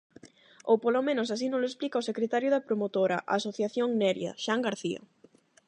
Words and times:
Ou 0.69 0.75
polo 0.83 1.01
menos 1.07 1.27
así 1.29 1.45
nolo 1.49 1.69
explica 1.69 2.01
o 2.01 2.07
secretario 2.09 2.49
da 2.51 2.65
promotora, 2.67 3.17
a 3.31 3.33
asociación 3.39 3.87
Neria, 4.01 4.31
Xan 4.43 4.59
García. 4.67 4.99